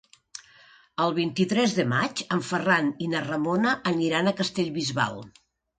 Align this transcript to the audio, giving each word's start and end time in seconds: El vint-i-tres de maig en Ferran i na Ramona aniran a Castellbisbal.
El 1.05 1.13
vint-i-tres 1.17 1.75
de 1.81 1.85
maig 1.93 2.25
en 2.37 2.43
Ferran 2.49 2.91
i 3.09 3.13
na 3.15 3.25
Ramona 3.29 3.79
aniran 3.95 4.33
a 4.33 4.37
Castellbisbal. 4.43 5.27